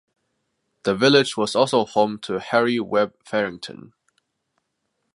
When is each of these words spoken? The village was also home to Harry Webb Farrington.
The 0.81 0.95
village 0.95 1.37
was 1.37 1.55
also 1.55 1.85
home 1.85 2.17
to 2.21 2.39
Harry 2.39 2.79
Webb 2.79 3.13
Farrington. 3.23 3.93